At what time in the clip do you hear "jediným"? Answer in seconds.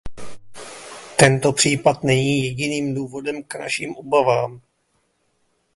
2.43-2.93